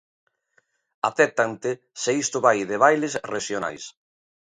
Acéptante 1.09 1.69
se 2.01 2.11
isto 2.23 2.37
vai 2.45 2.59
de 2.69 2.77
bailes 2.83 3.13
rexionais. 3.35 3.83